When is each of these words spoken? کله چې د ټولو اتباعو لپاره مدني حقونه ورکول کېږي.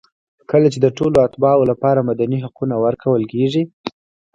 کله 0.51 0.67
چې 0.73 0.79
د 0.81 0.87
ټولو 0.97 1.17
اتباعو 1.27 1.69
لپاره 1.71 2.05
مدني 2.09 2.37
حقونه 2.45 2.75
ورکول 2.85 3.23
کېږي. 3.33 3.63